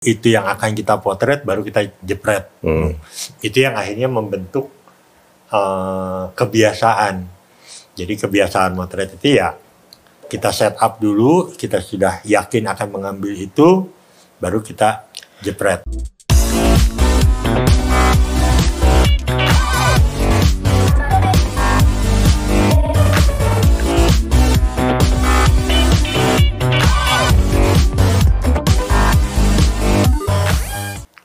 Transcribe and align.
itu 0.00 0.32
yang 0.32 0.48
akan 0.48 0.72
kita 0.72 0.96
potret 0.96 1.44
baru 1.44 1.60
kita 1.60 1.84
jepret. 2.00 2.48
Hmm. 2.64 2.96
Itu 3.44 3.60
yang 3.60 3.76
akhirnya 3.76 4.08
membentuk 4.08 4.72
eh, 5.52 6.24
kebiasaan. 6.32 7.28
Jadi 7.92 8.12
kebiasaan 8.16 8.72
motret 8.80 9.20
itu 9.20 9.36
ya 9.36 9.52
kita 10.24 10.56
set 10.56 10.80
up 10.80 10.96
dulu, 10.96 11.52
kita 11.52 11.84
sudah 11.84 12.24
yakin 12.24 12.64
akan 12.72 12.88
mengambil 12.96 13.36
itu, 13.36 13.92
baru 14.40 14.64
kita 14.64 15.04
jepret. 15.44 15.84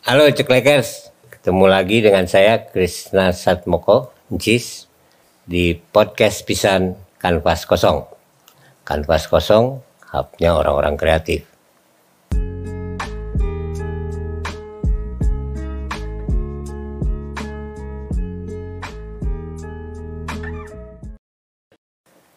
Halo 0.05 0.29
Ceklekers, 0.29 1.09
ketemu 1.33 1.65
lagi 1.65 1.97
dengan 1.97 2.29
saya 2.29 2.61
Krisna 2.61 3.33
Satmoko, 3.33 4.13
Cis, 4.37 4.85
di 5.49 5.73
podcast 5.73 6.45
Pisan 6.45 6.93
Kanvas 7.17 7.65
Kosong. 7.65 8.05
Kanvas 8.85 9.25
Kosong, 9.25 9.81
hubnya 10.13 10.53
orang-orang 10.61 10.93
kreatif. 10.93 11.49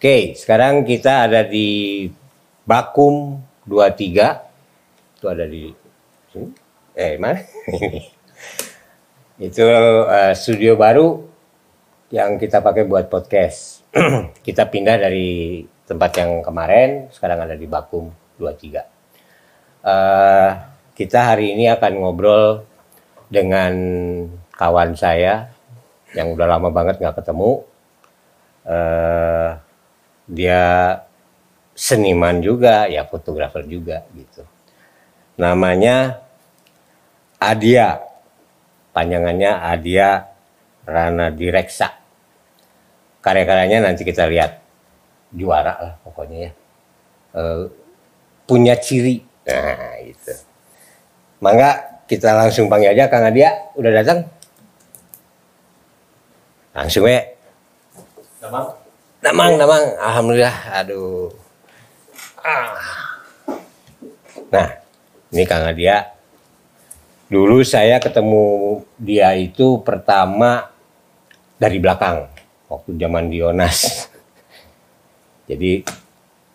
Oke, 0.00 0.32
sekarang 0.40 0.88
kita 0.88 1.28
ada 1.28 1.44
di 1.44 2.08
Bakum 2.64 3.36
23. 3.68 5.20
Itu 5.20 5.28
ada 5.28 5.44
di. 5.44 5.87
Eh, 6.98 7.14
mana? 7.14 7.38
itu 9.46 9.62
eh, 9.62 10.34
studio 10.34 10.74
baru 10.74 11.22
yang 12.10 12.42
kita 12.42 12.58
pakai 12.58 12.90
buat 12.90 13.06
podcast. 13.06 13.86
kita 14.46 14.66
pindah 14.66 14.98
dari 14.98 15.62
tempat 15.86 16.10
yang 16.18 16.42
kemarin, 16.42 17.06
sekarang 17.14 17.46
ada 17.46 17.54
di 17.54 17.70
Bakum 17.70 18.10
23. 18.42 18.82
Eh, 19.86 20.50
kita 20.98 21.18
hari 21.22 21.54
ini 21.54 21.70
akan 21.70 22.02
ngobrol 22.02 22.66
dengan 23.30 23.70
kawan 24.58 24.98
saya 24.98 25.54
yang 26.18 26.34
udah 26.34 26.50
lama 26.50 26.74
banget 26.74 26.98
nggak 26.98 27.22
ketemu. 27.22 27.62
Eh, 28.66 29.50
dia 30.26 30.62
seniman 31.78 32.42
juga, 32.42 32.90
ya 32.90 33.06
fotografer 33.06 33.62
juga 33.70 34.02
gitu. 34.18 34.42
Namanya 35.38 36.26
Adia. 37.38 38.02
Panjangannya 38.92 39.50
Adia 39.62 40.26
Rana 40.82 41.30
Direksa. 41.30 41.94
Karya-karyanya 43.22 43.82
nanti 43.90 44.02
kita 44.02 44.26
lihat 44.26 44.62
juara 45.34 45.74
lah 45.78 45.94
pokoknya 46.02 46.38
ya. 46.48 46.52
Eh, 47.36 47.64
punya 48.48 48.74
ciri. 48.78 49.22
Nah, 49.44 50.00
itu. 50.00 50.32
Mangga 51.38 52.02
kita 52.08 52.32
langsung 52.34 52.72
panggil 52.72 52.96
aja 52.96 53.06
Kang 53.12 53.28
Adia, 53.28 53.52
udah 53.76 53.92
datang? 53.92 54.24
Langsung 56.72 57.04
ya. 57.04 57.20
Damang, 59.20 59.58
damang. 59.60 59.84
Alhamdulillah. 59.98 60.56
Aduh. 60.82 61.28
Ah. 62.40 62.80
Nah, 64.48 64.68
ini 65.34 65.44
Kang 65.44 65.68
Adia. 65.68 66.17
Dulu 67.28 67.60
saya 67.60 68.00
ketemu 68.00 68.80
dia 68.96 69.36
itu 69.36 69.84
pertama 69.84 70.72
dari 71.60 71.76
belakang. 71.76 72.24
Waktu 72.68 72.96
zaman 72.96 73.28
Dionas. 73.28 74.08
Jadi 75.48 75.84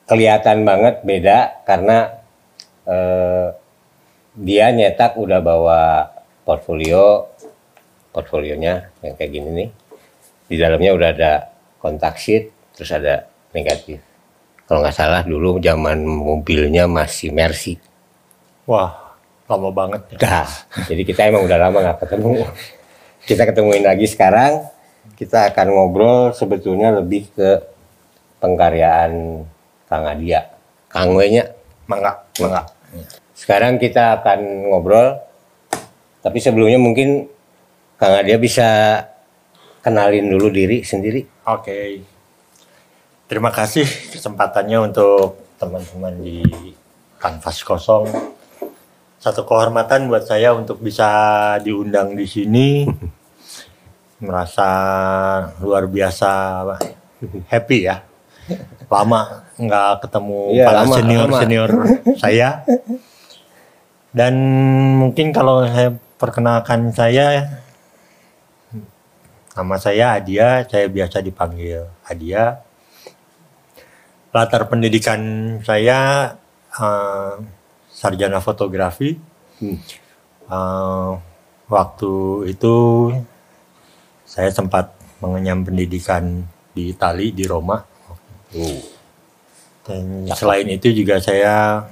kelihatan 0.09 0.65
banget 0.65 1.01
beda 1.05 1.63
karena 1.65 1.97
eh, 2.85 3.47
dia 4.33 4.73
nyetak 4.73 5.13
udah 5.17 5.39
bawa 5.39 6.09
portfolio 6.43 7.29
portfolionya 8.13 8.93
yang 9.01 9.15
kayak 9.17 9.31
gini 9.31 9.49
nih 9.49 9.69
di 10.49 10.55
dalamnya 10.59 10.91
udah 10.93 11.09
ada 11.15 11.31
kontak 11.79 12.19
sheet 12.19 12.51
terus 12.75 12.91
ada 12.93 13.25
negatif 13.55 14.03
kalau 14.69 14.83
nggak 14.83 14.95
salah 14.95 15.21
dulu 15.25 15.57
zaman 15.57 16.03
mobilnya 16.05 16.85
masih 16.85 17.33
Mercy 17.33 17.79
Wah, 18.63 19.02
lama 19.49 19.69
banget. 19.75 20.01
ya. 20.15 20.17
Dah, 20.19 20.49
jadi 20.87 21.01
kita 21.03 21.27
emang 21.27 21.43
udah 21.43 21.59
lama 21.59 21.77
nggak 21.83 21.99
ketemu 22.07 22.47
kita 23.23 23.43
ketemuin 23.47 23.83
lagi 23.83 24.07
sekarang 24.07 24.67
kita 25.15 25.51
akan 25.51 25.67
ngobrol 25.71 26.31
sebetulnya 26.35 26.91
lebih 26.95 27.31
ke 27.31 27.59
pengkaryaan 28.43 29.43
Kang 29.87 30.03
Adia 30.07 30.51
Kang 30.91 31.15
W-nya 31.15 31.47
Mangga, 31.87 32.23
mangga. 32.39 32.63
sekarang 33.35 33.75
kita 33.79 34.23
akan 34.23 34.71
ngobrol 34.71 35.19
tapi 36.23 36.39
sebelumnya 36.39 36.79
mungkin 36.79 37.27
Kang 37.99 38.15
Adia 38.15 38.39
bisa 38.39 38.99
kenalin 39.83 40.31
dulu 40.31 40.47
diri 40.51 40.83
sendiri 40.83 41.33
Oke. 41.43 41.99
Terima 43.27 43.51
kasih 43.51 43.83
kesempatannya 43.83 44.79
untuk 44.79 45.43
teman-teman 45.59 46.15
di 46.23 46.39
kanvas 47.19 47.59
kosong. 47.67 48.07
Satu 49.23 49.47
kehormatan 49.47 50.11
buat 50.11 50.27
saya 50.27 50.51
untuk 50.51 50.83
bisa 50.83 51.07
diundang 51.63 52.11
di 52.11 52.27
sini. 52.27 52.83
Merasa 54.23 54.67
luar 55.63 55.87
biasa 55.87 56.31
happy 57.47 57.87
ya. 57.87 58.03
Lama 58.91 59.47
nggak 59.55 60.03
ketemu 60.03 60.39
Iya, 60.51 60.65
para 60.67 60.79
lama, 60.83 60.95
senior 60.99 61.27
lama. 61.31 61.39
senior 61.39 61.69
saya. 62.19 62.49
Dan 64.11 64.33
mungkin 64.99 65.31
kalau 65.31 65.63
saya 65.71 65.95
perkenalkan 66.19 66.91
saya 66.91 67.47
Nama 69.53 69.75
saya 69.77 70.17
Adia, 70.17 70.65
saya 70.65 70.89
biasa 70.89 71.21
dipanggil 71.21 71.85
Adia. 72.09 72.59
Latar 74.33 74.65
pendidikan 74.65 75.21
saya 75.61 76.33
eh, 76.73 77.33
sarjana 78.03 78.43
fotografi. 78.43 79.15
Hmm. 79.63 79.79
Eh, 80.51 81.11
waktu 81.71 82.13
itu 82.51 82.75
saya 84.27 84.51
sempat 84.51 84.91
mengenyam 85.23 85.63
pendidikan 85.63 86.43
di 86.75 86.91
Itali 86.91 87.31
di 87.31 87.47
Roma. 87.47 87.79
Dan 89.87 90.27
selain 90.35 90.67
itu 90.67 90.91
juga 90.91 91.23
saya 91.23 91.87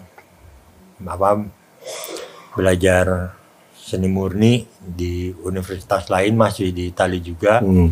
apa 1.01 1.29
belajar 2.53 3.35
seni 3.71 4.07
murni 4.11 4.67
di 4.77 5.31
universitas 5.43 6.11
lain 6.11 6.35
masih 6.35 6.75
di 6.75 6.91
Itali 6.91 7.23
juga. 7.23 7.63
Hmm. 7.63 7.91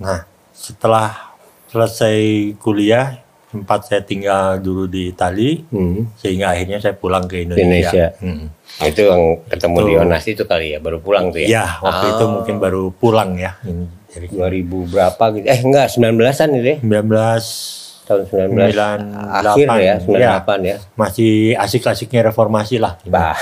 Nah, 0.00 0.24
setelah 0.52 1.36
selesai 1.68 2.52
kuliah, 2.56 3.20
sempat 3.50 3.82
saya 3.82 4.00
tinggal 4.00 4.56
dulu 4.56 4.86
di 4.86 5.10
Itali, 5.10 5.66
Hmm. 5.66 6.06
sehingga 6.14 6.50
akhirnya 6.50 6.78
saya 6.78 6.94
pulang 6.94 7.26
ke 7.26 7.42
Indonesia. 7.42 7.66
Indonesia. 7.66 8.06
Hmm. 8.20 8.46
itu 8.80 9.02
yang 9.02 9.22
ketemu 9.44 9.76
Itu. 9.76 9.84
di 9.84 9.94
Onas 9.98 10.24
itu 10.24 10.42
kali 10.44 10.66
ya 10.70 10.78
baru 10.78 10.98
pulang 10.98 11.28
tuh 11.28 11.38
ya 11.38 11.48
Ya, 11.52 11.64
waktu 11.80 12.06
itu 12.08 12.24
Ah. 12.24 12.30
mungkin 12.30 12.54
baru 12.56 12.82
pulang 12.92 13.34
ya. 13.34 13.58
Ini 13.60 13.84
dari 14.08 14.26
2000 14.30 14.86
berapa 14.86 15.24
gitu 15.32 15.44
eh 15.44 15.58
enggak 15.60 15.86
19-an 15.90 16.48
itu 16.52 16.68
ya 16.68 16.76
19 16.80 17.89
tahun 18.10 18.26
19 18.26 18.58
98. 18.58 19.46
akhir 19.46 19.66
ya 19.78 19.94
Ya. 20.18 20.42
98 20.42 20.66
ya, 20.66 20.76
masih 20.98 21.54
asik-asiknya 21.54 22.34
reformasi 22.34 22.82
lah. 22.82 22.98
Bah. 23.06 23.38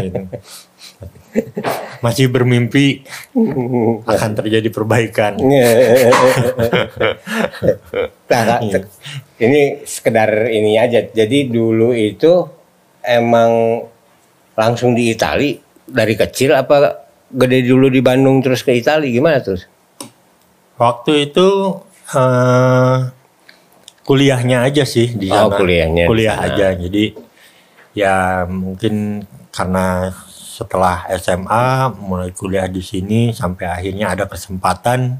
Itu. 0.00 0.24
Masih 1.98 2.30
bermimpi 2.30 3.02
akan 4.06 4.30
terjadi 4.38 4.68
perbaikan. 4.70 5.34
Nah, 8.24 8.42
Kak, 8.46 8.60
ini 9.42 9.82
sekedar 9.84 10.48
ini 10.48 10.78
aja. 10.78 11.02
Jadi 11.04 11.50
dulu 11.50 11.90
itu 11.90 12.46
emang 13.02 13.82
langsung 14.54 14.94
di 14.94 15.10
Itali 15.10 15.58
dari 15.84 16.14
kecil 16.14 16.54
apa 16.54 17.04
gede 17.34 17.66
dulu 17.66 17.90
di 17.90 17.98
Bandung 17.98 18.40
terus 18.40 18.62
ke 18.62 18.72
Itali 18.78 19.10
gimana 19.10 19.42
terus? 19.42 19.66
Waktu 20.78 21.30
itu 21.30 21.48
eh, 22.14 22.96
kuliahnya 24.04 24.62
aja 24.62 24.84
sih 24.84 25.10
di 25.10 25.26
Oh, 25.28 25.48
sana. 25.48 25.56
kuliahnya 25.56 26.04
di 26.04 26.10
Kuliah 26.10 26.36
sana. 26.36 26.46
aja. 26.50 26.66
Jadi 26.76 27.04
ya 27.92 28.14
mungkin 28.44 29.24
karena 29.48 30.12
setelah 30.28 31.08
SMA 31.14 31.66
mulai 31.98 32.30
kuliah 32.30 32.66
di 32.66 32.78
sini 32.78 33.32
sampai 33.32 33.66
akhirnya 33.66 34.12
ada 34.12 34.24
kesempatan 34.24 35.18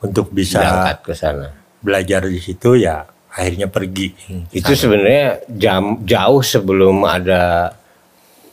untuk 0.00 0.30
bisa 0.30 0.58
Berangkat 0.58 0.98
ke 1.02 1.12
sana. 1.12 1.46
belajar 1.78 2.26
di 2.26 2.40
situ 2.40 2.74
ya 2.74 3.06
akhirnya 3.30 3.68
pergi. 3.68 4.10
Itu 4.50 4.72
sebenarnya 4.72 5.44
jam 5.46 6.00
jauh 6.02 6.40
sebelum 6.40 7.04
ada 7.04 7.70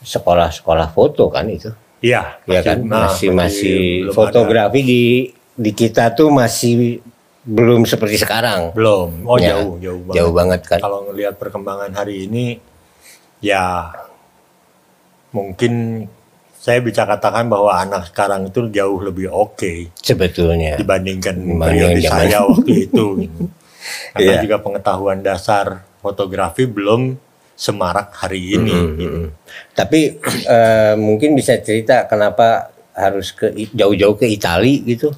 sekolah-sekolah 0.00 0.92
foto 0.92 1.32
kan 1.32 1.48
itu. 1.48 1.72
Iya, 1.98 2.36
Ya 2.44 2.60
kan 2.60 2.84
masih 2.84 3.32
masih 3.32 3.76
belum 4.04 4.12
fotografi 4.12 4.80
di 4.84 5.02
di 5.56 5.70
kita 5.72 6.12
tuh 6.12 6.28
masih 6.28 7.00
belum 7.44 7.84
seperti 7.84 8.16
sekarang. 8.16 8.72
belum. 8.72 9.24
Oh 9.24 9.36
Ya, 9.36 9.56
jauh, 9.56 9.76
jauh 9.78 10.00
banget. 10.02 10.16
Jauh 10.16 10.32
banget 10.32 10.60
kan. 10.64 10.78
Kalau 10.80 10.98
ngelihat 11.04 11.34
perkembangan 11.36 11.92
hari 11.92 12.24
ini, 12.24 12.56
ya 13.38 13.92
mungkin 15.30 16.04
saya 16.54 16.80
bisa 16.80 17.04
katakan 17.04 17.44
bahwa 17.46 17.76
anak 17.76 18.08
sekarang 18.08 18.48
itu 18.48 18.64
jauh 18.70 18.96
lebih 18.98 19.28
oke 19.28 19.92
Sebetulnya. 19.94 20.80
dibandingkan 20.80 21.36
periode 21.60 22.00
zaman. 22.00 22.12
saya 22.24 22.38
waktu 22.42 22.72
itu. 22.82 23.06
Karena 24.16 24.32
Iya. 24.32 24.42
juga 24.42 24.56
pengetahuan 24.58 25.20
dasar 25.20 25.84
fotografi 26.00 26.64
belum 26.64 27.20
semarak 27.52 28.16
hari 28.16 28.56
ini. 28.56 28.72
gitu. 28.96 29.20
Tapi 29.70 30.16
eh, 30.48 30.94
mungkin 30.96 31.36
bisa 31.36 31.52
cerita 31.60 32.08
kenapa 32.08 32.72
harus 32.90 33.28
ke 33.30 33.52
jauh-jauh 33.70 34.16
ke 34.16 34.24
Itali 34.24 34.80
gitu? 34.86 35.12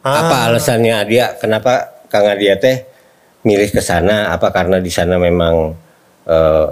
Ah. 0.00 0.26
Apa 0.26 0.36
alasannya 0.48 0.96
dia? 1.04 1.36
Kenapa 1.36 2.04
Kang 2.08 2.24
Adia 2.24 2.56
teh 2.56 2.88
milih 3.44 3.68
ke 3.68 3.84
sana? 3.84 4.32
Apa 4.32 4.48
karena 4.48 4.80
di 4.80 4.88
sana 4.88 5.20
memang 5.20 5.76
eh, 6.24 6.68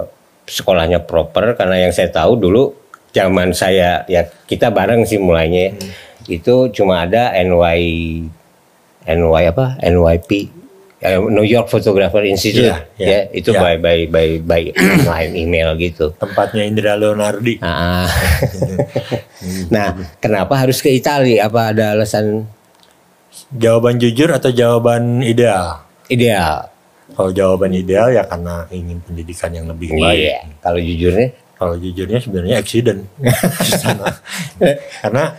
sekolahnya 0.49 1.05
proper? 1.05 1.53
Karena 1.53 1.77
yang 1.77 1.93
saya 1.93 2.09
tahu 2.09 2.41
dulu 2.41 2.73
zaman 3.13 3.53
saya 3.53 4.05
ya 4.05 4.25
kita 4.45 4.69
bareng 4.69 5.05
sih 5.05 5.17
mulainya 5.17 5.61
ya. 5.69 5.71
Hmm. 5.73 5.91
itu 6.29 6.55
cuma 6.69 7.09
ada 7.09 7.33
NY 7.41 7.81
NY 9.09 9.43
apa 9.49 9.81
NYP 9.81 10.29
eh, 11.01 11.17
New 11.17 11.41
York 11.41 11.73
Photographer 11.73 12.21
Institute 12.21 12.69
Iya, 12.69 12.77
iya, 13.01 13.07
ya 13.09 13.21
itu 13.33 13.49
iya. 13.49 13.61
by 13.61 13.75
by 13.81 13.99
by 14.13 14.27
by 14.45 14.63
online 15.01 15.33
email 15.33 15.73
gitu. 15.79 16.13
Tempatnya 16.21 16.63
Indra 16.69 16.93
Leonardi. 16.99 17.57
Ah. 17.65 18.05
nah, 19.73 19.97
kenapa 20.21 20.53
harus 20.59 20.83
ke 20.83 20.93
Italia? 20.93 21.49
Apa 21.49 21.73
ada 21.73 21.97
alasan 21.97 22.45
Jawaban 23.49 23.95
jujur 23.95 24.29
atau 24.29 24.49
jawaban 24.49 25.21
ideal? 25.21 25.83
ideal? 26.07 26.67
Kalau 27.09 27.29
jawaban 27.29 27.71
ideal 27.71 28.09
ya 28.09 28.23
karena 28.23 28.69
ingin 28.69 28.99
pendidikan 28.99 29.49
yang 29.49 29.65
lebih 29.65 29.91
baik. 29.91 30.17
Iya. 30.19 30.37
Kalau 30.59 30.79
jujurnya, 30.79 31.27
Kalau 31.53 31.75
jujurnya 31.75 32.19
sebenarnya 32.19 32.55
accident 32.55 33.03
di 33.65 33.71
sana. 33.73 34.07
Karena 35.01 35.35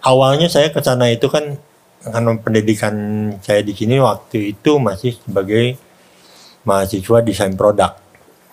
awalnya 0.00 0.46
saya 0.46 0.70
ke 0.70 0.78
sana 0.78 1.08
itu 1.08 1.26
kan 1.26 1.58
karena 2.00 2.32
pendidikan 2.36 2.94
saya 3.40 3.60
di 3.60 3.74
sini 3.74 3.98
waktu 3.98 4.54
itu 4.54 4.78
masih 4.78 5.18
sebagai 5.18 5.76
mahasiswa 6.62 7.18
desain 7.20 7.52
produk. 7.54 7.96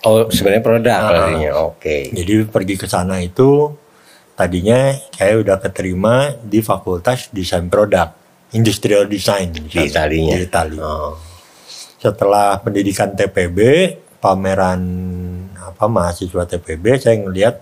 oh 0.00 0.26
sebenarnya 0.28 0.62
produk 0.62 0.94
Ah. 0.94 1.08
artinya. 1.08 1.50
Oke. 1.64 2.10
Jadi 2.10 2.34
pergi 2.44 2.74
ke 2.74 2.86
sana 2.86 3.18
itu 3.18 3.70
tadinya 4.34 4.90
saya 5.10 5.34
udah 5.36 5.58
keterima 5.58 6.14
di 6.38 6.58
Fakultas 6.58 7.26
Desain 7.28 7.66
Produk, 7.66 8.14
Industrial 8.50 9.04
Design 9.04 9.52
Di 9.52 9.84
Italinya. 9.84 10.34
Di 10.34 10.44
Itali. 10.44 10.78
Oh. 10.78 11.16
Setelah 11.98 12.56
pendidikan 12.58 13.12
TPB, 13.12 13.58
pameran 14.16 14.80
apa 15.58 15.84
mahasiswa 15.84 16.46
TPB, 16.46 16.84
saya 16.96 17.18
ngelihat 17.18 17.60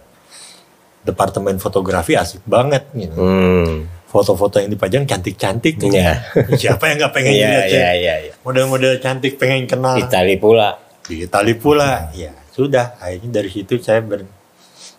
departemen 1.03 1.57
fotografi 1.57 2.15
asik 2.15 2.43
banget 2.45 2.87
gitu. 2.93 3.17
Hmm. 3.17 3.87
Foto-foto 4.07 4.59
yang 4.59 4.71
dipajang 4.71 5.05
cantik-cantik. 5.05 5.75
gitu. 5.77 5.91
Iya. 5.91 6.23
Siapa 6.61 6.87
yang 6.87 6.97
nggak 7.01 7.13
pengen 7.13 7.33
Iya, 7.33 7.47
lihat 7.49 7.65
ya? 7.65 7.71
iya, 7.73 7.91
iya, 7.93 8.15
iya. 8.23 8.33
Model-model 8.41 8.99
cantik 8.99 9.37
pengen 9.37 9.67
kenal 9.67 9.97
Itali 9.97 10.37
pula. 10.37 10.79
di 11.03 11.23
Itali 11.23 11.55
pula. 11.55 12.11
Ya 12.13 12.35
sudah, 12.51 12.97
akhirnya 12.97 13.31
dari 13.37 13.51
situ 13.53 13.77
saya 13.79 14.01
ber 14.01 14.25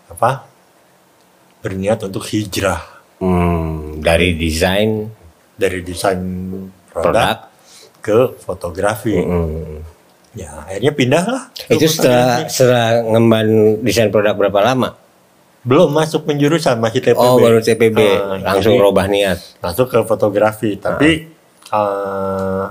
apa 0.08 0.46
berniat 1.60 2.00
untuk 2.02 2.24
hijrah 2.24 2.96
Hmm, 3.18 3.98
dari 3.98 4.38
desain 4.38 5.10
dari 5.58 5.82
desain 5.82 6.22
produk, 6.88 7.04
produk. 7.04 7.38
ke 8.00 8.18
fotografi. 8.40 9.18
Hmm. 9.18 9.82
Ya 10.32 10.64
akhirnya 10.64 10.94
pindah 10.94 11.24
lah. 11.26 11.44
Itu 11.66 11.84
setelah 11.84 12.46
fotografi. 12.46 12.54
setelah 12.54 12.88
ngemban 13.04 13.48
desain 13.82 14.08
produk 14.08 14.34
berapa 14.34 14.62
lama? 14.64 14.90
belum 15.68 15.92
masuk 15.92 16.24
penjurusan 16.24 16.80
masih 16.80 17.04
TPB. 17.04 17.20
Oh, 17.20 17.36
baru 17.38 17.60
TPB. 17.60 18.00
Ah, 18.00 18.56
Langsung 18.56 18.72
jadi 18.72 18.80
robah 18.80 19.04
niat. 19.04 19.36
masuk 19.60 19.92
ke 19.92 20.00
fotografi. 20.02 20.80
Tapi 20.80 21.28
eh, 21.68 22.66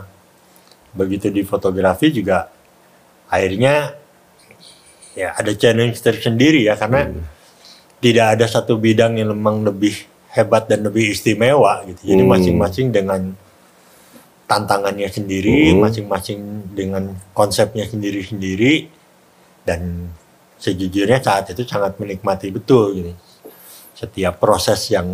begitu 0.96 1.28
di 1.28 1.44
fotografi 1.44 2.08
juga 2.08 2.48
akhirnya 3.28 3.92
ya 5.12 5.36
ada 5.36 5.52
challenge 5.52 6.00
tersendiri 6.00 6.64
ya 6.64 6.72
karena 6.72 7.04
Hmm. 7.04 7.20
tidak 8.00 8.26
ada 8.32 8.46
satu 8.48 8.80
bidang 8.80 9.20
yang 9.20 9.28
memang 9.28 9.60
lebih 9.60 9.92
hebat 10.36 10.68
dan 10.68 10.84
lebih 10.84 11.10
istimewa 11.10 11.80
gitu. 11.88 12.12
Jadi 12.12 12.22
Hmm. 12.22 12.30
masing-masing 12.36 12.88
dengan 12.92 13.32
tantangannya 14.46 15.08
sendiri, 15.10 15.74
Hmm. 15.74 15.82
masing-masing 15.82 16.38
dengan 16.70 17.16
konsepnya 17.34 17.88
sendiri-sendiri 17.88 18.86
dan 19.66 20.12
sejujurnya 20.56 21.18
saat 21.18 21.50
itu 21.50 21.66
sangat 21.66 21.98
menikmati 21.98 22.54
betul 22.54 22.94
gitu. 22.94 23.12
Setiap 23.96 24.38
proses 24.38 24.86
yang 24.92 25.08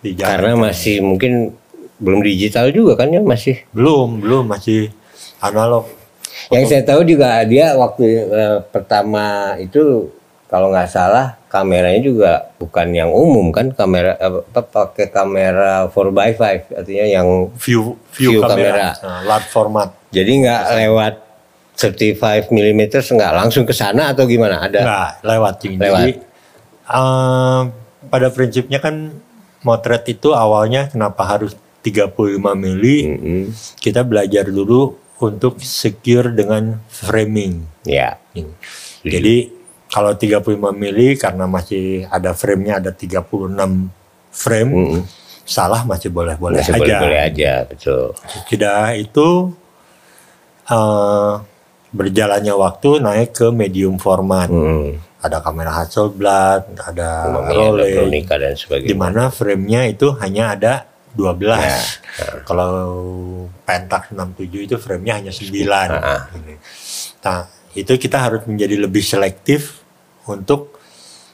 dijalani. 0.00 0.30
Karena 0.32 0.52
masih 0.56 1.02
mungkin 1.04 1.52
belum 2.02 2.22
digital 2.22 2.70
juga 2.70 2.98
kan 2.98 3.12
ya 3.12 3.20
masih. 3.22 3.62
belum, 3.70 4.22
belum 4.22 4.44
masih 4.48 4.90
analog. 5.38 5.86
Yang 6.50 6.64
saya 6.74 6.82
tahu 6.82 7.06
juga 7.06 7.44
dia 7.44 7.76
waktu 7.76 8.02
eh, 8.24 8.58
pertama 8.72 9.54
itu 9.60 10.10
kalau 10.52 10.68
nggak 10.68 10.92
salah 10.92 11.40
kameranya 11.48 12.00
juga 12.04 12.32
bukan 12.60 12.92
yang 12.92 13.08
umum 13.08 13.48
kan 13.48 13.72
kamera 13.72 14.20
apa 14.20 14.60
pakai 14.60 15.08
kamera 15.08 15.88
4x5 15.88 16.76
artinya 16.76 17.06
yang 17.08 17.28
View 17.56 17.96
view, 18.12 18.36
View 18.36 18.40
kamera, 18.44 18.52
kamera. 18.52 18.88
Nah, 19.00 19.20
large 19.24 19.48
format. 19.48 19.88
jadi 20.12 20.28
nggak 20.28 20.62
lewat 20.84 21.14
35 21.72 22.52
mm 22.52 22.82
nggak 22.92 23.32
langsung 23.32 23.64
ke 23.64 23.72
sana 23.72 24.12
atau 24.12 24.28
gimana 24.28 24.60
ada 24.60 24.80
Enggak, 24.84 25.10
lewat 25.24 25.54
Cing. 25.64 25.76
Lewat. 25.80 25.98
Jadi 26.04 26.12
eh, 26.84 27.60
pada 28.12 28.28
prinsipnya 28.28 28.78
kan 28.78 29.16
motret 29.64 30.04
itu 30.12 30.36
awalnya 30.36 30.92
kenapa 30.92 31.24
harus 31.24 31.56
35 31.82 32.38
mili? 32.54 32.98
Mm-mm. 33.08 33.44
Kita 33.80 34.04
belajar 34.06 34.46
dulu 34.46 34.94
untuk 35.18 35.58
secure 35.64 36.30
dengan 36.30 36.78
framing. 36.86 37.66
ya 37.82 38.14
Jadi 39.02 39.61
kalau 39.92 40.16
35 40.16 40.72
mili 40.72 41.20
karena 41.20 41.44
masih 41.44 42.08
ada 42.08 42.32
frame-nya 42.32 42.80
ada 42.80 42.96
36 42.96 43.28
frame, 44.32 44.72
Mm-mm. 44.72 45.02
salah 45.44 45.84
masih 45.84 46.08
boleh-boleh 46.08 46.64
masih 46.64 46.72
aja. 46.72 46.80
boleh-boleh 46.80 47.20
aja 47.20 47.52
betul 47.68 48.16
Sudah 48.48 48.96
itu 48.96 49.52
eh, 50.64 51.32
berjalannya 51.92 52.54
waktu 52.56 53.04
naik 53.04 53.30
ke 53.36 53.46
medium 53.52 54.00
format. 54.00 54.48
Mm. 54.48 54.96
Ada 55.22 55.38
kamera 55.38 55.70
Hasselblad, 55.70 56.74
ada 56.82 57.30
Rolex, 57.52 58.26
dan 58.26 58.42
di 58.42 58.58
sebagainya 58.58 58.96
mana 58.98 59.30
frame-nya 59.30 59.86
itu 59.86 60.10
hanya 60.18 60.56
ada 60.56 60.74
12. 61.14 61.46
Ya. 61.46 61.78
Kalau 62.42 62.72
Pentax 63.62 64.10
67 64.10 64.66
itu 64.66 64.76
frame-nya 64.82 65.22
hanya 65.22 65.30
9. 65.30 65.46
Ah. 65.70 66.26
Nah, 67.22 67.46
itu 67.78 67.92
kita 67.94 68.18
harus 68.18 68.42
menjadi 68.50 68.82
lebih 68.82 69.04
selektif 69.04 69.81
untuk 70.26 70.78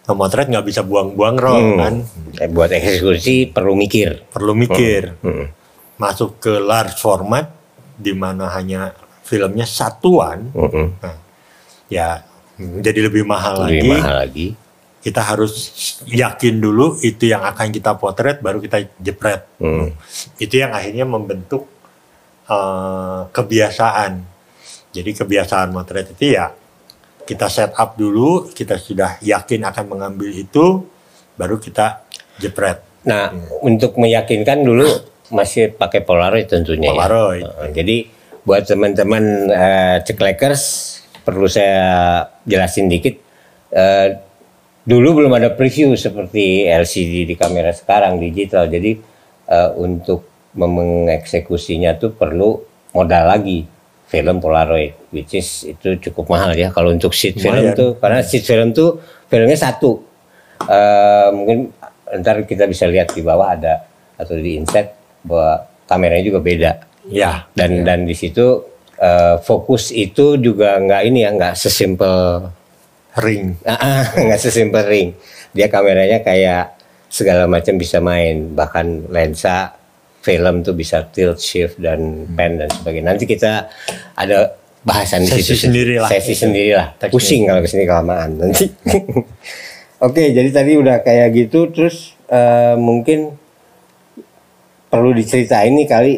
memotret 0.04 0.48
nggak 0.48 0.64
bisa 0.64 0.80
buang-buang 0.80 1.36
roll 1.36 1.60
Hmm. 1.60 1.78
kan. 1.78 1.94
Eh, 2.40 2.48
buat 2.48 2.72
eksekusi 2.72 3.52
perlu 3.52 3.76
mikir 3.76 4.24
Perlu 4.32 4.56
mikir. 4.56 5.20
Mm. 5.20 5.46
Masuk 5.96 6.38
ke 6.38 6.56
large 6.56 6.96
format 6.96 7.52
di 7.92 8.14
mana 8.14 8.48
hanya 8.54 8.94
filmnya 9.20 9.66
satuan, 9.66 10.48
Mm-mm. 10.54 10.94
ya 11.86 12.24
jadi 12.56 13.04
lebih 13.04 13.28
mahal 13.28 13.66
lebih 13.68 13.82
lagi. 13.84 13.90
mahal 13.92 14.16
lagi 14.24 14.48
Kita 14.98 15.20
harus 15.22 15.52
yakin 16.06 16.58
dulu 16.58 16.98
itu 17.00 17.28
yang 17.28 17.44
akan 17.44 17.70
kita 17.70 17.94
potret 17.94 18.40
baru 18.40 18.58
kita 18.58 18.82
jepret. 18.98 19.44
Mm. 19.60 19.92
Itu 20.36 20.54
yang 20.56 20.72
akhirnya 20.72 21.04
membentuk 21.04 21.68
eh, 22.46 23.20
kebiasaan. 23.28 24.24
Jadi 24.88 25.10
kebiasaan 25.12 25.68
motret 25.68 26.16
itu 26.16 26.32
ya 26.32 26.48
kita 27.28 27.52
set 27.52 27.76
up 27.76 27.92
dulu, 28.00 28.48
kita 28.56 28.80
sudah 28.80 29.20
yakin 29.20 29.68
akan 29.68 29.84
mengambil 29.84 30.32
itu, 30.32 30.88
baru 31.36 31.60
kita 31.60 32.08
jepret. 32.40 32.80
Nah, 33.04 33.28
untuk 33.60 34.00
meyakinkan 34.00 34.64
dulu 34.64 34.88
masih 35.28 35.76
pakai 35.76 36.08
Polaroid 36.08 36.48
tentunya 36.48 36.88
Polaroid. 36.88 37.44
ya. 37.44 37.52
Uh, 37.52 37.70
Jadi 37.76 37.96
buat 38.48 38.64
teman-teman 38.64 39.52
eh, 39.52 39.96
ceklekers 40.08 40.62
perlu 41.20 41.44
saya 41.44 42.24
jelasin 42.48 42.88
dikit. 42.88 43.20
Eh, 43.76 44.08
dulu 44.88 45.20
belum 45.20 45.36
ada 45.36 45.52
preview 45.52 45.92
seperti 46.00 46.64
LCD 46.64 47.28
di 47.28 47.36
kamera 47.36 47.76
sekarang 47.76 48.16
digital. 48.16 48.72
Jadi 48.72 48.96
eh, 49.52 49.70
untuk 49.76 50.24
mengeksekusinya 50.56 52.00
tuh 52.00 52.16
perlu 52.16 52.56
modal 52.96 53.24
lagi. 53.28 53.77
Film 54.08 54.40
Polaroid, 54.40 55.12
which 55.12 55.36
is 55.36 55.62
itu 55.64 56.00
cukup 56.00 56.32
mahal 56.32 56.52
ya 56.52 56.72
kalau 56.72 56.90
untuk 56.90 57.12
sheet 57.12 57.36
film 57.36 57.60
Lumayan. 57.60 57.76
tuh, 57.76 57.90
karena 58.00 58.20
sheet 58.20 58.42
film 58.42 58.72
tuh 58.72 58.96
filmnya 59.28 59.54
satu. 59.54 60.00
Eh, 60.58 61.28
mungkin 61.30 61.70
ntar 62.18 62.42
kita 62.42 62.64
bisa 62.64 62.88
lihat 62.88 63.12
di 63.12 63.20
bawah 63.20 63.52
ada 63.52 63.84
atau 64.16 64.34
di 64.34 64.56
insert 64.56 64.96
bahwa 65.22 65.60
kameranya 65.84 66.24
juga 66.24 66.40
beda 66.40 66.72
Ya. 67.08 67.46
dan 67.52 67.84
dan 67.84 68.04
di 68.04 68.12
situ 68.12 68.64
eh, 68.96 69.36
fokus 69.40 69.92
itu 69.92 70.36
juga 70.36 70.76
nggak 70.76 71.02
ini 71.04 71.22
ya 71.22 71.30
nggak 71.30 71.54
sesimpel 71.54 72.48
Ring. 73.16 73.56
Ah, 73.62 73.74
ah, 73.76 74.02
nggak 74.24 74.38
sesimpel 74.38 74.84
ring. 74.84 75.10
Dia 75.50 75.66
kameranya 75.66 76.22
kayak 76.22 76.76
segala 77.08 77.48
macam 77.48 77.74
bisa 77.74 77.98
main, 77.98 78.52
bahkan 78.52 79.04
lensa 79.10 79.74
film 80.28 80.54
tuh 80.60 80.76
bisa 80.76 81.08
tilt 81.08 81.40
shift 81.40 81.80
dan 81.80 82.28
pan 82.36 82.60
dan 82.60 82.68
sebagainya. 82.68 83.16
Nanti 83.16 83.24
kita 83.24 83.72
ada 84.12 84.52
bahasan 84.84 85.24
di 85.24 85.32
Sesi 85.32 85.56
situ. 85.56 85.72
sendiri 85.72 85.96
lah. 85.96 86.08
Sesi 86.12 86.36
sendiri 86.36 86.76
lah. 86.76 86.92
Pusing 87.08 87.48
kalau 87.48 87.64
ke 87.64 87.68
sini 87.68 87.88
kelamaan 87.88 88.36
nanti. 88.36 88.68
Oke, 90.06 90.30
jadi 90.30 90.46
tadi 90.54 90.78
udah 90.78 91.02
kayak 91.02 91.28
gitu, 91.34 91.72
terus 91.74 92.14
eh, 92.30 92.76
mungkin 92.78 93.34
perlu 94.88 95.10
diceritain 95.10 95.74
nih 95.74 95.88
kali 95.88 96.12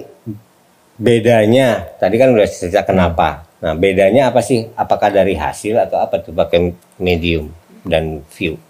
bedanya. 1.00 1.96
Tadi 1.96 2.14
kan 2.20 2.28
udah 2.34 2.44
cerita 2.44 2.84
kenapa. 2.84 3.48
Nah, 3.60 3.72
bedanya 3.72 4.28
apa 4.32 4.44
sih? 4.44 4.68
Apakah 4.76 5.08
dari 5.08 5.32
hasil 5.36 5.76
atau 5.80 5.96
apa 6.00 6.20
tuh 6.20 6.36
pakai 6.36 6.76
medium 7.00 7.48
dan 7.84 8.20
view? 8.36 8.60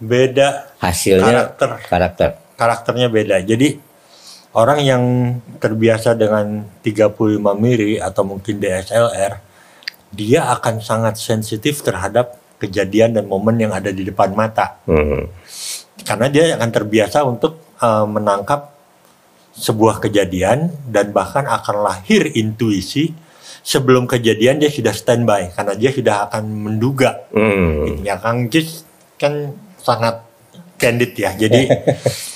Beda 0.00 0.72
Hasilnya 0.80 1.52
Karakter. 1.52 1.70
karakter. 1.90 2.30
karakternya 2.56 3.08
beda. 3.12 3.36
Jadi 3.44 3.89
orang 4.54 4.80
yang 4.82 5.04
terbiasa 5.62 6.18
dengan 6.18 6.66
35 6.82 7.38
mili 7.58 8.00
atau 8.02 8.22
mungkin 8.26 8.58
DSLR, 8.58 9.38
dia 10.10 10.50
akan 10.58 10.82
sangat 10.82 11.18
sensitif 11.22 11.86
terhadap 11.86 12.38
kejadian 12.58 13.16
dan 13.16 13.24
momen 13.30 13.56
yang 13.56 13.72
ada 13.72 13.94
di 13.94 14.02
depan 14.02 14.34
mata. 14.34 14.82
Hmm. 14.84 15.30
Karena 16.02 16.26
dia 16.28 16.56
akan 16.58 16.70
terbiasa 16.70 17.22
untuk 17.24 17.62
eh, 17.78 18.06
menangkap 18.06 18.74
sebuah 19.54 19.98
kejadian 20.02 20.70
dan 20.88 21.10
bahkan 21.10 21.44
akan 21.44 21.82
lahir 21.84 22.32
intuisi 22.32 23.12
sebelum 23.60 24.08
kejadian 24.08 24.56
dia 24.62 24.72
sudah 24.72 24.94
standby 24.94 25.52
karena 25.52 25.74
dia 25.76 25.90
sudah 25.92 26.30
akan 26.30 26.42
menduga 26.48 27.28
Hmm. 27.34 28.00
Ya 28.02 28.16
Kang 28.16 28.48
Jis 28.48 28.88
kan 29.20 29.52
sangat 29.82 30.24
candid 30.80 31.12
ya. 31.12 31.36
Jadi 31.36 31.68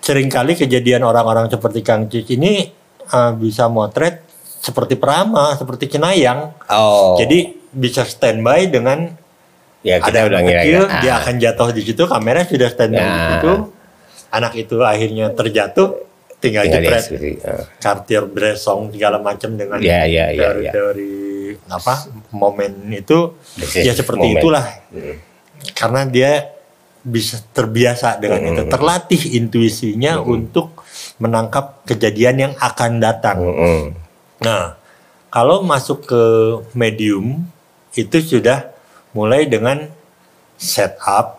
sering 0.00 0.28
kali 0.28 0.54
kejadian 0.54 1.02
orang-orang 1.02 1.46
seperti 1.46 1.80
Kang 1.80 2.06
Jis 2.06 2.26
ini 2.30 2.70
uh, 3.08 3.32
bisa 3.32 3.66
motret 3.66 4.22
seperti 4.58 4.94
perama, 4.94 5.54
seperti 5.54 5.86
cenayang. 5.88 6.50
Oh. 6.68 7.14
Jadi 7.14 7.54
bisa 7.70 8.02
standby 8.02 8.66
dengan 8.66 9.12
ya 9.80 10.00
kita 10.00 10.18
ada 10.18 10.20
udah 10.26 10.40
kecil, 10.42 10.80
dia 11.00 11.12
akan 11.16 11.34
jatuh 11.36 11.68
di 11.70 11.82
situ, 11.82 12.02
kamera 12.04 12.42
sudah 12.42 12.66
standby 12.66 12.98
di 12.98 13.06
Ya. 13.06 13.28
situ. 13.32 13.52
Anak 14.26 14.52
itu 14.54 14.76
akhirnya 14.82 15.30
terjatuh, 15.30 16.02
tinggal, 16.36 16.66
tinggal 16.66 16.82
jepret 16.82 17.02
dieksekusi. 17.06 17.30
Ah. 17.46 17.62
Cartier 17.78 18.24
Bresson 18.26 18.90
segala 18.90 19.22
macam 19.22 19.54
dengan 19.54 19.78
Ya, 19.78 20.02
ya, 20.02 20.28
ya, 20.28 20.50
ya. 20.50 20.72
teori-teori 20.74 21.14
apa 21.66 21.94
momen 22.30 22.90
itu 22.90 23.32
This 23.56 23.80
ya 23.80 23.90
seperti 23.90 24.22
moment. 24.24 24.38
itulah 24.38 24.66
Hmm. 24.90 25.16
karena 25.72 26.00
dia 26.04 26.30
bisa 27.06 27.38
terbiasa 27.54 28.18
dengan 28.18 28.42
Hmm. 28.42 28.50
itu 28.50 28.62
terlatih 28.66 29.22
intuisinya 29.38 30.18
untuk 30.18 30.82
menangkap 31.22 31.86
kejadian 31.86 32.36
yang 32.36 32.52
akan 32.58 32.98
datang. 32.98 33.38
Hmm. 33.38 33.84
Nah, 34.42 34.74
kalau 35.30 35.62
masuk 35.62 36.02
ke 36.02 36.22
medium 36.74 37.46
itu 37.94 38.18
sudah 38.18 38.74
mulai 39.14 39.46
dengan 39.46 39.86
setup 40.58 41.38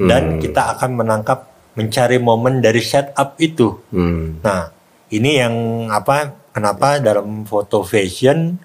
dan 0.00 0.36
Hmm. 0.36 0.40
kita 0.40 0.74
akan 0.74 0.90
menangkap 0.96 1.52
mencari 1.74 2.16
momen 2.16 2.64
dari 2.64 2.80
setup 2.80 3.36
itu. 3.36 3.76
Hmm. 3.92 4.40
Nah, 4.40 4.72
ini 5.10 5.30
yang 5.36 5.54
apa? 5.90 6.32
Kenapa 6.54 7.02
dalam 7.02 7.42
foto 7.44 7.82
fashion 7.82 8.56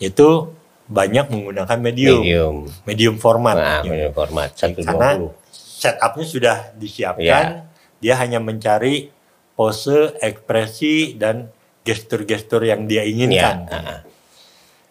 itu 0.00 0.50
banyak 0.86 1.28
menggunakan 1.28 1.78
medium, 1.78 2.20
medium, 2.22 2.56
Medium. 2.88 3.14
format. 3.18 3.54
Nah, 3.54 3.80
medium 3.84 4.12
format 4.12 4.48
Karena 4.56 5.20
120. 5.20 5.45
Setupnya 5.76 6.24
sudah 6.24 6.56
disiapkan, 6.72 7.44
Ya. 7.60 7.68
dia 8.00 8.14
hanya 8.16 8.40
mencari 8.40 9.12
pose, 9.52 10.16
ekspresi 10.24 11.12
dan 11.20 11.52
gestur-gestur 11.84 12.64
yang 12.64 12.88
dia 12.88 13.04
inginkan. 13.04 13.68
ah, 13.68 13.76
ah. 13.76 14.00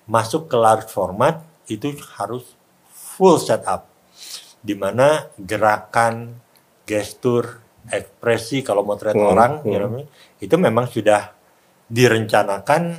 Masuk 0.05 0.45
ke 0.45 0.57
large 0.57 0.85
format 0.85 1.41
itu 1.65 1.89
harus 2.21 2.53
full 2.93 3.41
setup, 3.41 3.89
di 4.61 4.77
mana 4.77 5.25
gerakan, 5.41 6.37
gestur, 6.85 7.57
ekspresi 7.89 8.61
kalau 8.61 8.85
motret 8.85 9.17
Hmm, 9.17 9.33
orang, 9.33 9.51
hmm. 9.65 9.69
ya 9.73 9.77
namanya, 9.81 10.07
itu 10.37 10.55
memang 10.57 10.85
sudah 10.85 11.33
direncanakan 11.89 12.97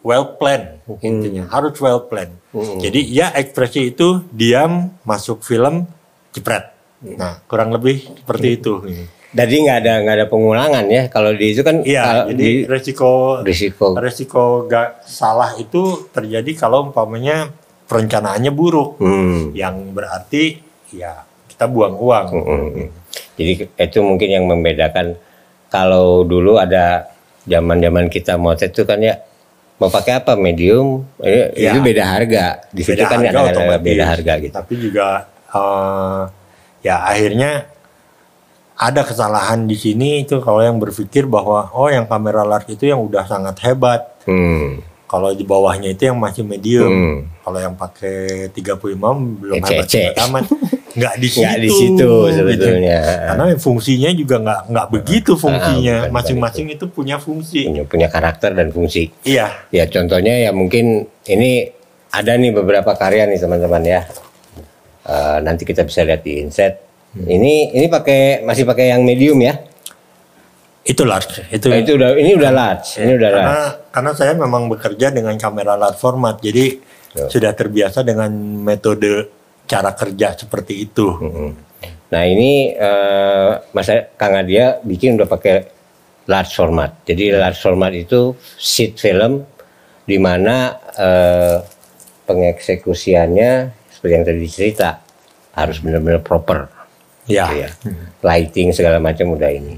well 0.00 0.40
planned 0.40 0.80
intinya 1.04 1.44
harus 1.52 1.76
well 1.84 2.00
planned. 2.08 2.32
Hmm. 2.52 2.80
Jadi 2.80 3.04
ya 3.12 3.28
ekspresi 3.36 3.92
itu 3.92 4.24
diam 4.32 4.88
masuk 5.04 5.44
film 5.44 5.84
jepret. 6.32 6.64
Nah 7.16 7.40
kurang 7.46 7.70
lebih 7.70 8.02
seperti 8.22 8.48
itu. 8.58 8.82
Jadi 9.28 9.54
nggak 9.60 9.78
ada 9.84 9.92
nggak 10.00 10.16
ada 10.18 10.26
pengulangan 10.26 10.84
ya 10.88 11.12
kalau 11.12 11.36
di 11.36 11.52
itu 11.52 11.60
kan 11.60 11.84
Iya 11.84 12.00
kalau 12.02 12.24
jadi 12.32 12.40
di 12.40 12.50
resiko 12.64 13.12
risiko 13.44 13.86
resiko 13.94 14.44
gak 14.64 15.04
salah 15.04 15.52
itu 15.60 16.08
terjadi 16.08 16.48
kalau 16.56 16.88
umpamanya 16.88 17.52
perencanaannya 17.88 18.52
buruk, 18.52 19.00
Hmm. 19.00 19.52
yang 19.52 19.92
berarti 19.92 20.60
ya 20.92 21.24
kita 21.48 21.68
buang 21.68 21.96
uang. 21.96 22.26
Mm-mm. 22.30 22.88
Jadi 23.36 23.52
itu 23.68 23.98
mungkin 24.00 24.28
yang 24.28 24.44
membedakan 24.44 25.16
kalau 25.68 26.24
dulu 26.24 26.56
ada 26.56 27.08
zaman-zaman 27.44 28.08
kita 28.08 28.36
motret 28.36 28.72
itu 28.72 28.84
kan 28.84 29.00
ya 29.00 29.20
mau 29.76 29.88
pakai 29.88 30.20
apa 30.20 30.36
medium 30.36 31.04
eh, 31.20 31.52
Ya. 31.54 31.72
itu 31.72 31.80
beda 31.80 32.04
harga 32.04 32.60
di 32.68 32.82
situ 32.82 33.00
kan 33.00 33.20
harga 33.20 33.56
ada, 33.56 33.78
beda 33.78 34.04
harga 34.04 34.32
gitu. 34.40 34.52
Tapi 34.52 34.74
juga 34.76 35.24
eh, 35.48 36.22
ya 36.82 36.96
akhirnya 37.04 37.66
ada 38.78 39.02
kesalahan 39.02 39.66
di 39.66 39.74
sini 39.74 40.22
itu 40.22 40.38
kalau 40.38 40.62
yang 40.62 40.78
berpikir 40.78 41.26
bahwa 41.26 41.66
oh 41.74 41.90
yang 41.90 42.06
kamera 42.06 42.46
large 42.46 42.70
itu 42.70 42.86
yang 42.86 43.02
udah 43.02 43.26
sangat 43.26 43.58
hebat. 43.66 44.06
Hmm. 44.22 44.78
Kalau 45.08 45.32
di 45.32 45.40
bawahnya 45.42 45.96
itu 45.96 46.06
yang 46.06 46.20
masih 46.20 46.44
medium. 46.44 46.86
Hmm. 46.86 47.18
Kalau 47.42 47.58
yang 47.58 47.74
pakai 47.74 48.52
35 48.54 48.94
belum 49.40 49.56
Ece-ece. 49.58 50.12
hebat 50.12 50.20
amat. 50.28 50.44
Nggak 50.94 51.14
di 51.18 51.26
situ. 51.26 51.42
Nggak 51.48 51.58
di 51.58 51.70
situ 51.74 52.10
sebetulnya. 52.30 52.98
Gitu. 53.02 53.26
Karena 53.26 53.44
fungsinya 53.58 54.10
juga 54.14 54.36
nggak 54.38 54.60
nggak 54.70 54.86
begitu 54.94 55.32
fungsinya. 55.34 55.96
bukan- 55.96 56.06
bukan 56.06 56.14
Masing-masing 56.14 56.66
itu 56.70 56.84
punya 56.86 57.16
fungsi. 57.18 57.66
Punya, 57.66 57.82
punya 57.82 58.08
karakter 58.12 58.54
dan 58.54 58.68
fungsi. 58.70 59.10
Iya. 59.26 59.48
Ya 59.74 59.90
contohnya 59.90 60.38
ya 60.38 60.54
mungkin 60.54 61.08
ini 61.26 61.66
ada 62.14 62.36
nih 62.38 62.52
beberapa 62.54 62.94
karya 62.94 63.26
nih 63.26 63.40
teman-teman 63.42 63.82
ya. 63.82 64.06
Eh, 65.08 65.38
nanti 65.40 65.64
kita 65.64 65.88
bisa 65.88 66.04
lihat 66.04 66.20
di 66.20 66.36
inset. 66.38 66.84
Ini 67.16 67.72
ini 67.72 67.86
pakai 67.88 68.44
masih 68.44 68.68
pakai 68.68 68.92
yang 68.92 69.00
medium 69.00 69.40
ya. 69.40 69.56
Itu 70.84 71.04
large. 71.04 71.48
Itu, 71.48 71.68
Nah, 71.68 71.80
itu 71.80 71.96
udah 71.96 72.10
ini 72.14 72.36
udah 72.36 72.52
large. 72.52 73.00
Ini 73.00 73.12
udah 73.16 73.28
large. 73.28 73.40
karena 73.40 73.60
karena 73.88 74.12
saya 74.12 74.32
memang 74.32 74.68
bekerja 74.68 75.08
dengan 75.08 75.32
kamera 75.36 75.74
large 75.74 75.96
format. 75.96 76.36
Jadi 76.38 76.84
Ya. 77.08 77.24
sudah 77.24 77.56
terbiasa 77.56 78.04
dengan 78.04 78.28
metode 78.60 79.32
cara 79.64 79.96
kerja 79.96 80.36
seperti 80.36 80.84
itu. 80.84 81.08
Mm-mm. 81.08 81.50
Nah 82.08 82.22
ini 82.24 82.68
eh, 82.70 83.52
Mas 83.72 83.88
Kang 84.14 84.36
Adia 84.36 84.76
bikin 84.80 85.16
udah 85.16 85.24
pakai 85.24 85.56
large 86.24 86.52
format. 86.52 87.00
Jadi 87.04 87.32
large 87.32 87.56
format 87.56 87.96
itu 87.96 88.36
sheet 88.56 89.00
film 89.00 89.40
di 90.04 90.20
mana 90.20 90.76
eh, 90.94 91.56
pengeksekusiannya 92.28 93.50
seperti 93.88 94.12
yang 94.12 94.24
tadi 94.28 94.46
cerita 94.46 95.00
harus 95.56 95.80
benar-benar 95.80 96.20
proper. 96.20 96.68
Ya. 97.28 97.44
gitu 97.48 97.54
ya. 97.64 97.70
Lighting 98.24 98.72
segala 98.72 99.00
macam 99.00 99.32
udah 99.32 99.48
ini. 99.48 99.76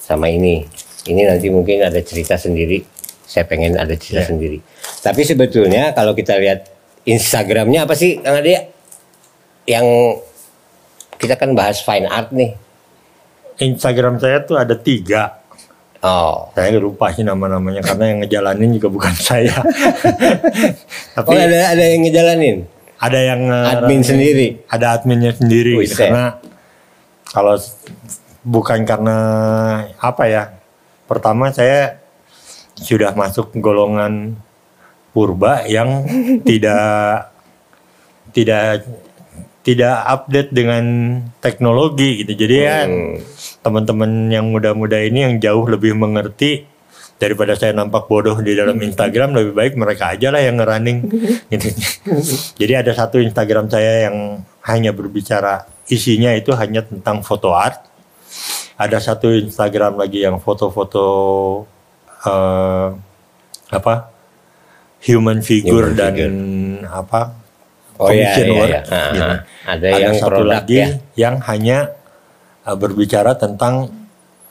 Sama 0.00 0.28
ini. 0.28 0.64
Ini 1.06 1.22
nanti 1.24 1.48
mungkin 1.48 1.84
ada 1.84 2.00
cerita 2.02 2.34
sendiri. 2.36 2.82
Saya 3.24 3.44
pengen 3.46 3.76
ada 3.76 3.92
cerita 3.94 4.24
Ya. 4.24 4.28
sendiri. 4.28 4.58
Tapi 5.00 5.22
sebetulnya 5.22 5.92
kalau 5.92 6.12
kita 6.12 6.34
lihat 6.36 6.66
Instagramnya 7.06 7.86
apa 7.86 7.94
sih 7.94 8.18
Kang 8.18 8.42
Adia? 8.42 8.66
Yang 9.64 9.86
kita 11.16 11.38
kan 11.38 11.54
bahas 11.54 11.80
fine 11.80 12.06
art 12.10 12.34
nih. 12.34 12.54
Instagram 13.56 14.20
saya 14.20 14.44
tuh 14.44 14.60
ada 14.60 14.76
tiga. 14.76 15.40
Oh. 16.06 16.46
Saya 16.54 16.78
lupa 16.78 17.10
sih 17.10 17.26
nama-namanya 17.26 17.82
karena 17.82 18.04
yang 18.14 18.18
ngejalanin 18.22 18.70
juga 18.78 18.88
bukan 18.88 19.10
saya. 19.28 19.58
Tapi 21.18 21.26
Oh 21.26 21.34
ada 21.34 21.74
ada 21.74 21.84
yang 21.84 22.06
ngejalanin. 22.06 22.56
ada 22.96 23.18
yang 23.18 23.42
eh, 23.44 23.72
Admin 23.74 24.00
sendiri? 24.00 24.46
Ada 24.70 24.96
adminnya 24.96 25.34
sendiri 25.34 25.82
karena 25.90 26.38
kalau 27.26 27.58
bukan 28.40 28.86
karena 28.86 29.16
apa 29.98 30.24
ya? 30.24 30.42
Pertama 31.04 31.50
saya 31.50 31.98
sudah 32.78 33.12
masuk 33.12 33.52
golongan 33.58 34.38
purba 35.10 35.66
yang 35.66 36.06
tidak 36.48 37.32
tidak 38.30 38.86
tidak 39.60 39.96
update 40.06 40.50
dengan 40.54 40.84
teknologi 41.42 42.22
gitu. 42.22 42.32
Jadi 42.38 42.56
ya 42.56 42.78
Hmm. 42.86 43.18
Teman-teman 43.66 44.30
yang 44.30 44.46
muda-muda 44.46 44.94
ini 45.02 45.26
yang 45.26 45.34
jauh 45.42 45.66
lebih 45.66 45.98
mengerti 45.98 46.62
daripada 47.18 47.58
saya 47.58 47.74
nampak 47.74 48.06
bodoh 48.06 48.38
di 48.38 48.54
dalam 48.54 48.78
Instagram 48.78 49.34
lebih 49.34 49.52
baik 49.58 49.74
mereka 49.74 50.14
aja 50.14 50.30
lah 50.30 50.38
yang 50.38 50.62
ngerunning 50.62 51.02
gitu. 51.50 51.68
Jadi 52.62 52.72
ada 52.78 52.94
satu 52.94 53.18
Instagram 53.18 53.66
saya 53.66 54.06
yang 54.06 54.46
hanya 54.70 54.94
berbicara 54.94 55.66
isinya 55.90 56.30
itu 56.30 56.54
hanya 56.54 56.86
tentang 56.86 57.26
foto 57.26 57.50
art. 57.50 57.82
Ada 58.78 59.02
satu 59.02 59.34
Instagram 59.34 59.98
lagi 59.98 60.22
yang 60.22 60.38
foto-foto 60.38 61.04
eh, 62.22 62.88
apa 63.74 63.94
human 65.02 65.42
figure 65.42 65.90
Human 65.90 65.98
dan 65.98 66.12
figure. 66.14 66.36
apa 66.86 67.20
Oh, 67.96 68.12
iya, 68.12 68.28
commission 68.36 68.44
iya, 68.44 68.52
work. 68.60 68.68
iya. 68.68 68.80
Gitu. 68.84 68.92
ah. 69.24 69.38
Ada 69.72 69.86
yang 69.96 70.14
satu 70.20 70.28
produk 70.28 70.52
lagi 70.60 70.76
ya. 70.76 70.88
yang 71.16 71.34
hanya 71.48 71.95
uh, 72.66 72.76
berbicara 72.76 73.38
tentang 73.38 73.88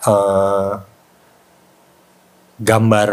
uh, 0.08 0.80
gambar, 2.58 3.10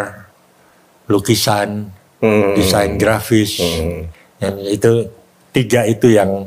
lukisan, 1.11 1.91
Hmm. 2.23 2.55
desain 2.55 2.95
grafis, 2.95 3.59
Hmm. 3.59 4.07
dan 4.39 4.55
itu 4.63 5.11
tiga 5.51 5.83
itu 5.91 6.07
yang 6.15 6.47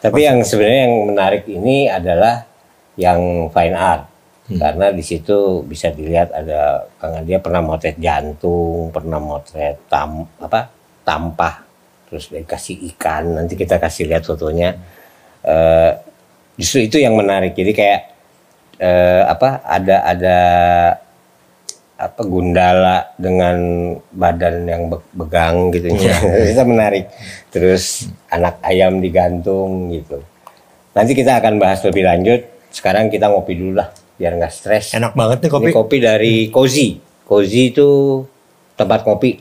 Tapi 0.00 0.24
yang 0.24 0.40
sebenarnya 0.42 0.88
yang 0.88 0.96
menarik 1.14 1.44
ini 1.46 1.86
adalah 1.86 2.48
yang 2.96 3.46
fine 3.52 3.76
art. 3.76 4.08
Hmm. 4.50 4.58
Karena 4.58 4.90
di 4.90 5.04
situ 5.04 5.62
bisa 5.62 5.92
dilihat 5.94 6.34
ada 6.34 6.90
Kang 6.98 7.22
dia 7.22 7.38
pernah 7.38 7.62
motret 7.62 7.94
jantung, 8.00 8.90
pernah 8.90 9.20
motret 9.22 9.78
tam 9.86 10.26
apa? 10.40 10.72
tampah, 11.02 11.62
terus 12.08 12.30
dikasih 12.30 12.78
ikan, 12.94 13.34
nanti 13.34 13.58
kita 13.58 13.78
kasih 13.78 14.06
lihat 14.06 14.22
fotonya. 14.22 14.74
Eh, 15.42 15.92
justru 16.56 16.86
itu 16.86 16.96
yang 17.00 17.14
menarik. 17.16 17.52
Jadi 17.52 17.72
kayak 17.72 18.00
eh, 18.78 19.22
apa? 19.26 19.62
Ada 19.64 19.96
ada 20.04 20.38
apa 22.02 22.22
gundala 22.26 23.14
dengan 23.14 23.56
badan 24.10 24.66
yang 24.66 24.90
be- 24.90 25.06
begang 25.14 25.70
gitu 25.70 25.86
ya. 25.94 26.18
itu 26.50 26.62
menarik. 26.66 27.06
Terus 27.54 28.10
anak 28.26 28.58
ayam 28.66 28.98
digantung 28.98 29.94
gitu. 29.94 30.18
Nanti 30.92 31.14
kita 31.14 31.38
akan 31.38 31.62
bahas 31.62 31.80
lebih 31.86 32.02
lanjut. 32.04 32.42
Sekarang 32.72 33.06
kita 33.12 33.30
ngopi 33.30 33.54
dulu 33.54 33.78
lah 33.78 33.92
biar 34.16 34.38
nggak 34.38 34.52
stres. 34.54 34.94
enak 34.94 35.12
banget 35.14 35.46
nih 35.46 35.50
kopi. 35.50 35.64
Ini 35.66 35.72
kopi 35.74 35.96
dari 35.98 36.34
Cozy. 36.50 36.88
Cozy 37.26 37.72
itu 37.72 37.88
tempat 38.76 39.02
kopi, 39.06 39.40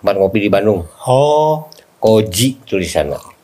tempat 0.00 0.16
kopi 0.16 0.38
di 0.46 0.48
Bandung. 0.48 0.86
Oh, 1.04 1.68
Koji 1.96 2.62
tulisannya. 2.64 3.35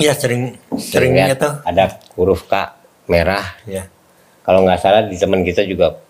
Iya 0.00 0.16
sering 0.16 0.56
sering 0.80 1.12
seringnya 1.12 1.36
tuh 1.36 1.52
ada 1.60 2.00
huruf 2.16 2.48
K 2.48 2.72
merah. 3.04 3.44
Ya. 3.68 3.84
Kalau 4.40 4.64
nggak 4.64 4.80
salah 4.80 5.04
di 5.04 5.20
teman 5.20 5.44
kita 5.44 5.60
juga 5.68 6.00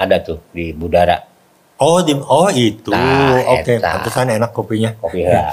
ada 0.00 0.16
tuh 0.24 0.40
di 0.56 0.72
Budara. 0.72 1.20
Oh 1.84 2.00
di 2.00 2.16
oh 2.16 2.48
itu. 2.48 2.88
Nah, 2.88 3.44
Oke, 3.60 3.76
okay. 3.76 3.84
pantesan 3.84 4.32
enak 4.32 4.56
kopinya. 4.56 4.96
Kopi 4.96 5.20
ya. 5.28 5.52